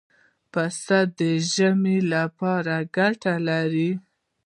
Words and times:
پسه 0.51 0.99
د 1.19 1.19
ژمې 1.53 1.97
لپاره 2.13 2.75
ګټه 2.97 3.33
لري. 3.49 3.91